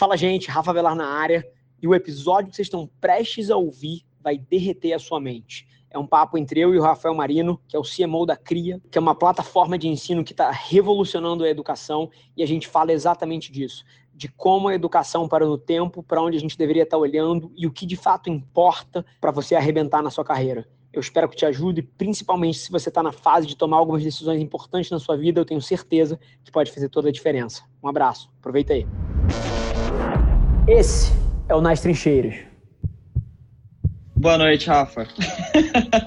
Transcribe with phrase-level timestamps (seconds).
[0.00, 1.46] Fala, gente, Rafa Velar na área.
[1.82, 5.68] E o episódio que vocês estão prestes a ouvir vai derreter a sua mente.
[5.90, 8.80] É um papo entre eu e o Rafael Marino, que é o CMO da CRIA,
[8.90, 12.94] que é uma plataforma de ensino que está revolucionando a educação, e a gente fala
[12.94, 13.84] exatamente disso,
[14.14, 17.52] de como a educação para no tempo, para onde a gente deveria estar tá olhando
[17.54, 20.66] e o que de fato importa para você arrebentar na sua carreira.
[20.94, 24.40] Eu espero que te ajude, principalmente se você está na fase de tomar algumas decisões
[24.40, 27.64] importantes na sua vida, eu tenho certeza que pode fazer toda a diferença.
[27.82, 28.86] Um abraço, aproveita aí.
[30.70, 31.12] Esse
[31.48, 32.36] é o Nas Trincheiras.
[34.14, 35.04] Boa noite, Rafa.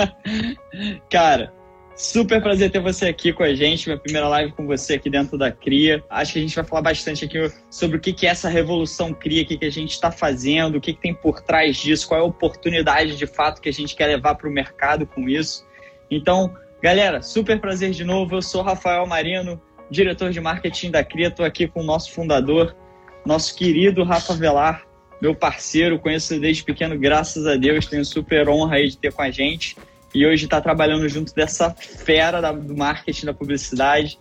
[1.12, 1.52] Cara,
[1.94, 5.36] super prazer ter você aqui com a gente, minha primeira live com você aqui dentro
[5.36, 6.02] da CRIA.
[6.08, 9.42] Acho que a gente vai falar bastante aqui sobre o que é essa revolução CRIA,
[9.42, 12.26] o que a gente está fazendo, o que tem por trás disso, qual é a
[12.26, 15.66] oportunidade de fato que a gente quer levar para o mercado com isso.
[16.10, 18.36] Então, galera, super prazer de novo.
[18.36, 21.28] Eu sou Rafael Marino, diretor de marketing da CRIA.
[21.28, 22.74] Estou aqui com o nosso fundador,
[23.26, 24.82] nosso querido Rafa Velar,
[25.20, 29.22] meu parceiro, conheço desde pequeno, graças a Deus, tenho super honra aí de ter com
[29.22, 29.76] a gente.
[30.14, 34.18] E hoje está trabalhando junto dessa fera da, do marketing, da publicidade.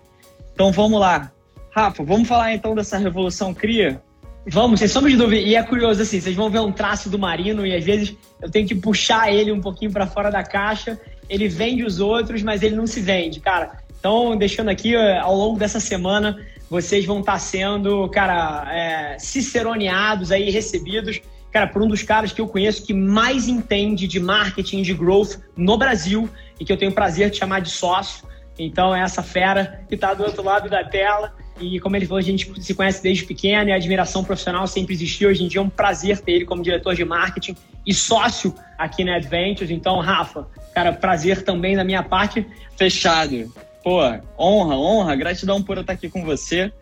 [0.54, 1.32] Então vamos lá.
[1.72, 4.02] Rafa, vamos falar então dessa revolução cria?
[4.48, 5.42] Vamos, sem sombra de dúvida.
[5.42, 8.50] E é curioso assim, vocês vão ver um traço do Marino e às vezes eu
[8.50, 11.00] tenho que puxar ele um pouquinho para fora da caixa.
[11.30, 13.80] Ele vende os outros, mas ele não se vende, cara.
[14.00, 16.38] Então, deixando aqui ao longo dessa semana
[16.70, 22.32] vocês vão estar tá sendo, cara, é, ciceroneados aí, recebidos, cara, por um dos caras
[22.32, 26.78] que eu conheço que mais entende de marketing, de growth no Brasil e que eu
[26.78, 28.26] tenho o prazer de chamar de sócio.
[28.58, 31.34] Então, é essa fera que está do outro lado da tela.
[31.60, 34.94] E como ele falou, a gente se conhece desde pequeno e a admiração profissional sempre
[34.94, 35.30] existiu.
[35.30, 39.04] Hoje em dia é um prazer ter ele como diretor de marketing e sócio aqui
[39.04, 39.72] na Adventures.
[39.72, 42.46] Então, Rafa, cara, prazer também da minha parte.
[42.78, 43.54] Fechado.
[43.86, 44.02] Pô,
[44.36, 46.74] honra, honra, gratidão por eu estar aqui com você.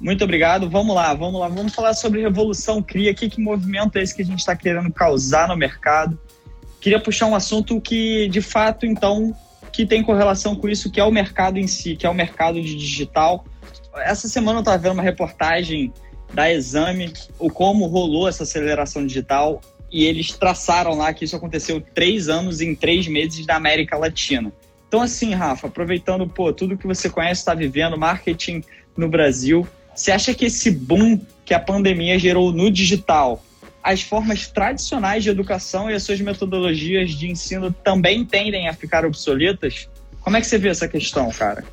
[0.00, 0.68] Muito obrigado.
[0.68, 1.46] Vamos lá, vamos lá.
[1.46, 3.14] Vamos falar sobre Revolução Cria.
[3.14, 6.18] Que, que movimento é esse que a gente está querendo causar no mercado?
[6.80, 9.32] Queria puxar um assunto que, de fato, então,
[9.72, 12.60] que tem correlação com isso, que é o mercado em si, que é o mercado
[12.60, 13.44] de digital.
[13.98, 15.92] Essa semana eu estava vendo uma reportagem
[16.34, 19.60] da Exame, o como rolou essa aceleração digital,
[19.92, 24.52] e eles traçaram lá que isso aconteceu três anos em três meses na América Latina.
[24.88, 28.64] Então, assim, Rafa, aproveitando pô, tudo que você conhece, está vivendo, marketing
[28.96, 33.42] no Brasil, você acha que esse boom que a pandemia gerou no digital,
[33.82, 39.04] as formas tradicionais de educação e as suas metodologias de ensino também tendem a ficar
[39.04, 39.88] obsoletas?
[40.20, 41.64] Como é que você vê essa questão, cara?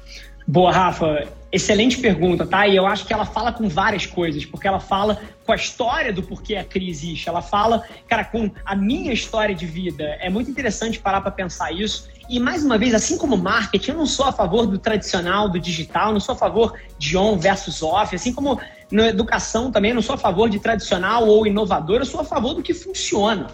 [0.47, 1.27] Boa, Rafa.
[1.51, 2.67] Excelente pergunta, tá?
[2.67, 6.11] E eu acho que ela fala com várias coisas, porque ela fala com a história
[6.11, 10.03] do porquê a crise existe, ela fala, cara, com a minha história de vida.
[10.19, 12.09] É muito interessante parar para pensar isso.
[12.27, 15.59] E mais uma vez, assim como marketing, eu não sou a favor do tradicional, do
[15.59, 18.59] digital, não sou a favor de on versus off, assim como
[18.91, 22.53] na educação também, não sou a favor de tradicional ou inovador, eu sou a favor
[22.55, 23.47] do que funciona.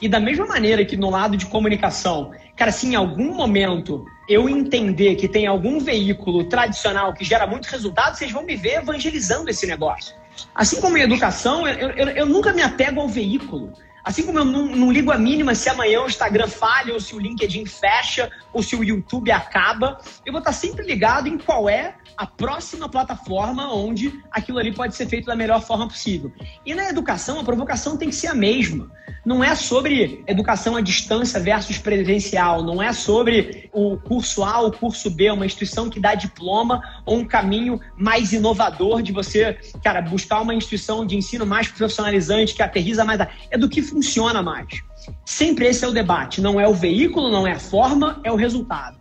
[0.00, 4.48] E da mesma maneira que no lado de comunicação, cara, se em algum momento eu
[4.48, 9.50] entender que tem algum veículo tradicional que gera muito resultado, vocês vão me ver evangelizando
[9.50, 10.14] esse negócio.
[10.54, 13.72] Assim como em educação, eu, eu, eu nunca me apego ao veículo.
[14.04, 17.14] Assim como eu não, não, ligo a mínima se amanhã o Instagram falha, ou se
[17.14, 21.68] o LinkedIn fecha, ou se o YouTube acaba, eu vou estar sempre ligado em qual
[21.68, 26.32] é a próxima plataforma onde aquilo ali pode ser feito da melhor forma possível.
[26.66, 28.90] E na educação, a provocação tem que ser a mesma.
[29.24, 34.72] Não é sobre educação à distância versus presencial, não é sobre o curso A ou
[34.72, 40.00] curso B, uma instituição que dá diploma ou um caminho mais inovador de você, cara,
[40.00, 43.20] buscar uma instituição de ensino mais profissionalizante, que aterriza mais.
[43.50, 44.82] É do que funciona mais.
[45.24, 46.40] Sempre esse é o debate.
[46.40, 48.98] Não é o veículo, não é a forma, é o resultado.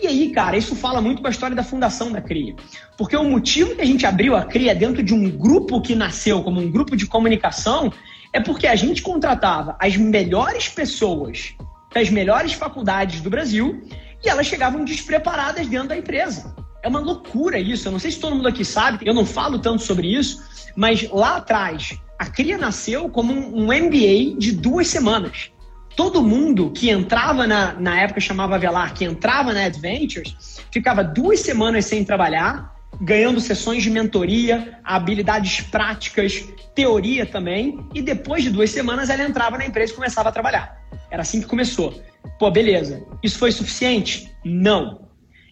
[0.00, 2.56] E aí, cara, isso fala muito com a história da fundação da CRIA.
[2.98, 6.42] Porque o motivo que a gente abriu a CRIA dentro de um grupo que nasceu
[6.42, 7.92] como um grupo de comunicação
[8.32, 11.54] é porque a gente contratava as melhores pessoas
[11.94, 13.82] das melhores faculdades do Brasil
[14.24, 16.54] e elas chegavam despreparadas dentro da empresa.
[16.82, 17.86] É uma loucura isso.
[17.86, 20.42] Eu não sei se todo mundo aqui sabe, eu não falo tanto sobre isso,
[20.74, 25.50] mas lá atrás a Cria nasceu como um, MBA de duas semanas.
[25.96, 31.40] Todo mundo que entrava na, na época chamava Velar, que entrava na Adventures, ficava duas
[31.40, 36.44] semanas sem trabalhar, ganhando sessões de mentoria, habilidades práticas,
[36.76, 40.80] teoria também, e depois de duas semanas ela entrava na empresa e começava a trabalhar.
[41.10, 42.00] Era assim que começou.
[42.38, 43.04] Pô, beleza.
[43.20, 44.30] Isso foi suficiente?
[44.44, 45.08] Não.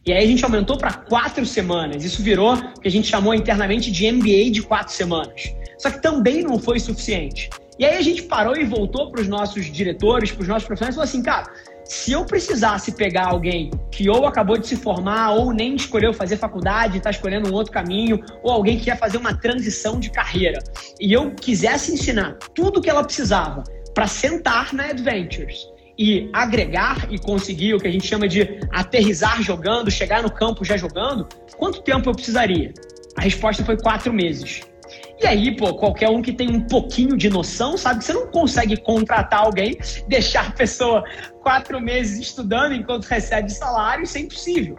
[0.07, 2.05] E aí a gente aumentou para quatro semanas.
[2.05, 5.53] Isso virou o que a gente chamou internamente de MBA de quatro semanas.
[5.81, 7.49] Só que também não foi suficiente.
[7.79, 10.95] E aí a gente parou e voltou para os nossos diretores, para os nossos profissionais
[10.95, 11.51] e falou assim, cara,
[11.87, 16.37] se eu precisasse pegar alguém que ou acabou de se formar, ou nem escolheu fazer
[16.37, 20.63] faculdade, está escolhendo um outro caminho, ou alguém que quer fazer uma transição de carreira,
[21.01, 25.67] e eu quisesse ensinar tudo o que ela precisava para sentar na Adventures
[25.99, 30.63] e agregar e conseguir o que a gente chama de aterrizar jogando, chegar no campo
[30.63, 32.75] já jogando, quanto tempo eu precisaria?
[33.17, 34.61] A resposta foi quatro meses.
[35.23, 38.29] E aí, pô, qualquer um que tem um pouquinho de noção sabe que você não
[38.29, 39.77] consegue contratar alguém,
[40.09, 41.05] deixar a pessoa
[41.43, 44.79] quatro meses estudando enquanto recebe salário, isso é impossível.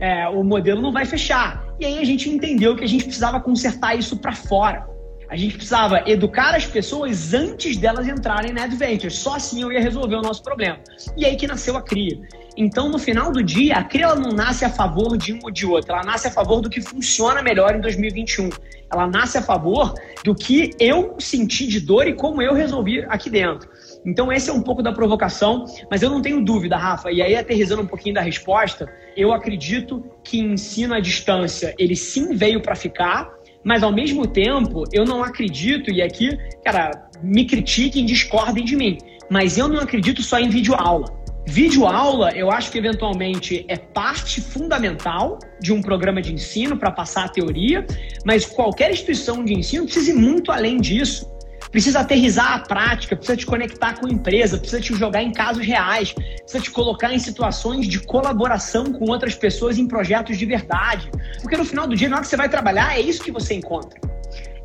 [0.00, 1.62] É, o modelo não vai fechar.
[1.78, 4.86] E aí a gente entendeu que a gente precisava consertar isso para fora.
[5.32, 9.10] A gente precisava educar as pessoas antes delas entrarem na Adventure.
[9.10, 10.78] Só assim eu ia resolver o nosso problema.
[11.16, 12.20] E aí que nasceu a CRIA.
[12.54, 15.64] Então, no final do dia, a CRIA não nasce a favor de um ou de
[15.64, 15.90] outro.
[15.90, 18.50] Ela nasce a favor do que funciona melhor em 2021.
[18.92, 23.30] Ela nasce a favor do que eu senti de dor e como eu resolvi aqui
[23.30, 23.70] dentro.
[24.04, 27.10] Então, esse é um pouco da provocação, mas eu não tenho dúvida, Rafa.
[27.10, 28.86] E aí, aterrizando um pouquinho da resposta,
[29.16, 33.32] eu acredito que ensino à distância ele sim veio para ficar
[33.64, 38.98] mas ao mesmo tempo, eu não acredito, e aqui, cara, me critiquem, discordem de mim,
[39.30, 41.06] mas eu não acredito só em videoaula.
[41.46, 47.24] Videoaula, eu acho que eventualmente é parte fundamental de um programa de ensino para passar
[47.24, 47.84] a teoria,
[48.24, 51.31] mas qualquer instituição de ensino precisa ir muito além disso
[51.72, 55.66] precisa aterrizar a prática, precisa te conectar com a empresa, precisa te jogar em casos
[55.66, 61.10] reais, precisa te colocar em situações de colaboração com outras pessoas em projetos de verdade.
[61.40, 63.54] Porque no final do dia, na hora que você vai trabalhar, é isso que você
[63.54, 63.98] encontra.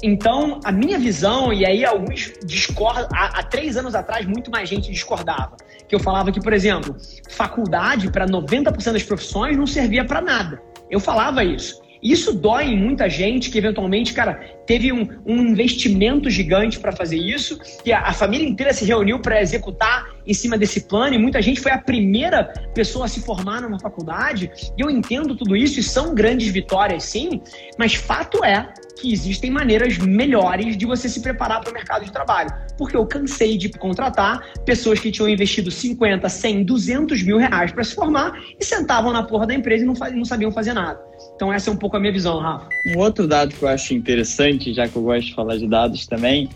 [0.03, 4.69] Então, a minha visão, e aí alguns discordam, há, há, três anos atrás, muito mais
[4.69, 5.55] gente discordava.
[5.87, 6.95] Que eu falava que, por exemplo,
[7.29, 10.61] faculdade para 90% das profissões não servia para nada.
[10.91, 11.81] Eu falava isso.
[12.01, 14.35] Isso dói em muita gente que, eventualmente, cara,
[14.65, 19.19] teve um, um investimento gigante para fazer isso, que a, a, família inteira se reuniu
[19.19, 23.21] para executar em cima desse plano, e muita gente foi a primeira pessoa a se
[23.21, 24.51] formar numa faculdade.
[24.77, 27.41] E eu entendo tudo isso, e são grandes vitórias, sim,
[27.77, 32.11] mas fato é que existem maneiras melhores de você se preparar para o mercado de
[32.11, 32.49] trabalho.
[32.77, 37.83] Porque eu cansei de contratar pessoas que tinham investido 50, 100, 200 mil reais para
[37.83, 40.99] se formar e sentavam na porra da empresa e não, não sabiam fazer nada.
[41.37, 42.67] Então essa é um pouco a minha visão, Rafa.
[42.83, 46.07] Um outro dado que eu acho interessante, já que eu gosto de falar de dados
[46.07, 46.49] também,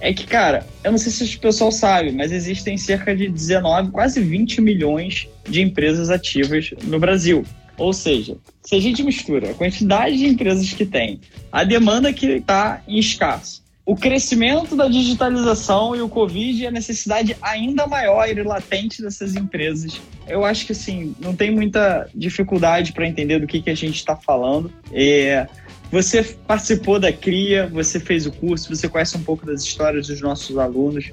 [0.00, 3.92] é que, cara, eu não sei se o pessoal sabe, mas existem cerca de 19,
[3.92, 7.44] quase 20 milhões de empresas ativas no Brasil.
[7.76, 11.20] Ou seja, se a gente mistura a quantidade de empresas que tem,
[11.52, 16.70] a demanda que está em escasso, o crescimento da digitalização e o Covid e a
[16.70, 19.98] necessidade ainda maior e latente dessas empresas.
[20.26, 23.96] Eu acho que assim, não tem muita dificuldade para entender do que, que a gente
[23.96, 24.70] está falando.
[24.92, 25.46] É,
[25.90, 30.20] você participou da CRIA, você fez o curso, você conhece um pouco das histórias dos
[30.20, 31.10] nossos alunos.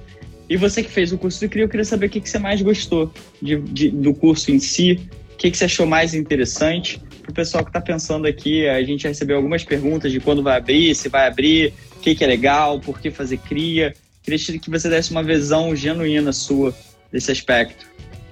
[0.50, 2.40] E você que fez o curso do CRIA, eu queria saber o que, que você
[2.40, 3.10] mais gostou
[3.42, 5.00] de, de, do curso em si,
[5.34, 7.02] o que, que você achou mais interessante.
[7.26, 10.58] Para o pessoal que está pensando aqui, a gente recebeu algumas perguntas de quando vai
[10.58, 13.96] abrir, se vai abrir, que, que é legal, por que fazer cria.
[14.22, 16.72] Queria que você desse uma visão genuína sua
[17.12, 17.88] desse aspecto.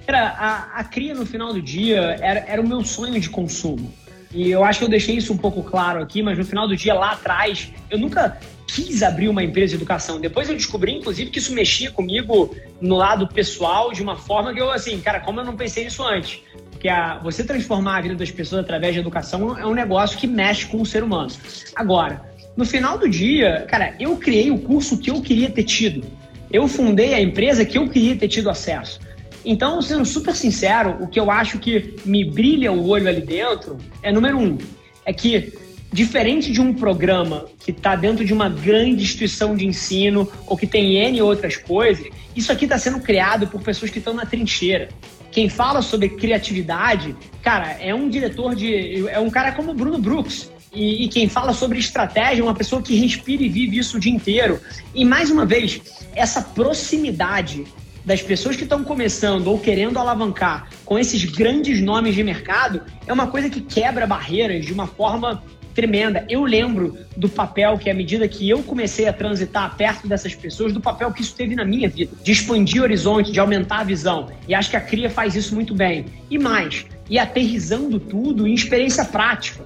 [0.06, 3.92] Era, a, a cria no final do dia era, era o meu sonho de consumo.
[4.32, 6.76] E eu acho que eu deixei isso um pouco claro aqui, mas no final do
[6.76, 10.20] dia, lá atrás, eu nunca quis abrir uma empresa de educação.
[10.20, 14.60] Depois eu descobri, inclusive, que isso mexia comigo no lado pessoal de uma forma que
[14.60, 16.42] eu, assim, cara, como eu não pensei nisso antes?
[16.84, 20.26] Porque a, você transformar a vida das pessoas através de educação é um negócio que
[20.26, 21.30] mexe com o ser humano.
[21.74, 22.20] Agora,
[22.54, 26.06] no final do dia, cara, eu criei o curso que eu queria ter tido.
[26.52, 29.00] Eu fundei a empresa que eu queria ter tido acesso.
[29.46, 33.78] Então, sendo super sincero, o que eu acho que me brilha o olho ali dentro
[34.02, 34.58] é número um,
[35.06, 35.54] é que
[35.90, 40.66] diferente de um programa que está dentro de uma grande instituição de ensino ou que
[40.66, 44.90] tem N outras coisas, isso aqui está sendo criado por pessoas que estão na trincheira.
[45.34, 49.08] Quem fala sobre criatividade, cara, é um diretor de.
[49.08, 50.48] É um cara como o Bruno Brooks.
[50.72, 54.00] E, e, quem fala sobre estratégia é uma pessoa que respira e vive isso o
[54.00, 54.60] dia inteiro.
[54.94, 55.80] E mais uma vez,
[56.14, 57.64] essa proximidade
[58.04, 63.12] das pessoas que estão começando ou querendo alavancar com esses grandes nomes de mercado é
[63.12, 65.42] uma coisa que quebra barreiras de uma forma
[65.74, 66.24] tremenda.
[66.28, 70.72] Eu lembro do papel que, à medida que eu comecei a transitar perto dessas pessoas,
[70.72, 73.84] do papel que isso teve na minha vida, de expandir o horizonte, de aumentar a
[73.84, 74.28] visão.
[74.48, 76.06] E acho que a CRIA faz isso muito bem.
[76.30, 79.64] E mais, e aterrizando tudo em experiência prática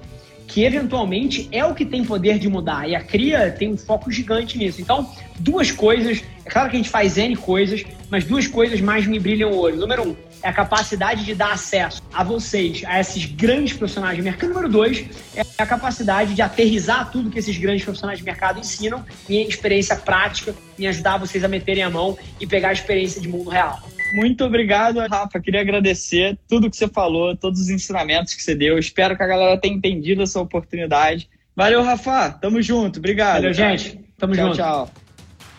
[0.49, 2.89] que eventualmente é o que tem poder de mudar.
[2.89, 4.81] E a CRIA tem um foco gigante nisso.
[4.81, 5.07] Então,
[5.39, 6.23] duas coisas.
[6.43, 9.57] É claro que a gente faz N coisas, mas duas coisas mais me brilham o
[9.57, 9.77] olho.
[9.77, 14.23] Número um, é a capacidade de dar acesso a vocês, a esses grandes profissionais de
[14.23, 14.49] mercado.
[14.49, 15.05] Número dois,
[15.35, 19.95] é a capacidade de aterrizar tudo que esses grandes profissionais de mercado ensinam em experiência
[19.95, 23.79] prática, em ajudar vocês a meterem a mão e pegar a experiência de mundo real.
[24.13, 25.39] Muito obrigado, Rafa.
[25.39, 28.79] Queria agradecer tudo que você falou, todos os ensinamentos que você deu.
[28.79, 31.29] Espero que a galera tenha entendido essa oportunidade.
[31.55, 32.31] Valeu, Rafa.
[32.31, 32.99] Tamo junto.
[32.99, 33.41] Obrigado.
[33.41, 33.99] Valeu, gente.
[34.17, 34.57] Tamo tchau, junto.
[34.57, 34.89] Tchau.